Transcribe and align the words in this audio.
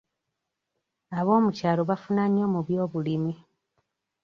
Aboomukyalo 1.17 1.81
bafuna 1.89 2.23
nnyo 2.27 2.45
mu 2.53 2.59
by'obulimi. 2.67 3.33